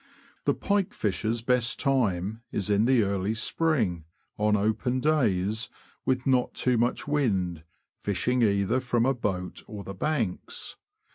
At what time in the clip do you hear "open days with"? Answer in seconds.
4.57-6.25